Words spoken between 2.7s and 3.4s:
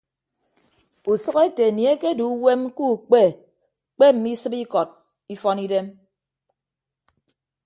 ke ukpe